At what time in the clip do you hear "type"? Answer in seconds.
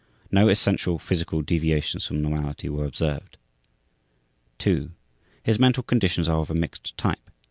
6.97-7.29